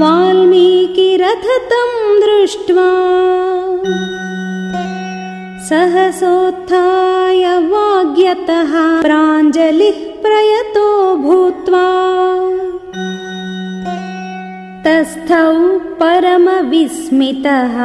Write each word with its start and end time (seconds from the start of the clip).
वाल्मीकिरथतं 0.00 1.90
दृष्ट्वा 2.22 2.90
सहसोत्थाय 5.68 7.42
वाग्यतः 7.72 8.72
प्राञ्जलिः 9.02 9.98
प्रयतो 10.24 10.86
भूत्वा 11.24 11.86
तस्थौ 14.86 15.50
परमविस्मितः। 16.00 17.76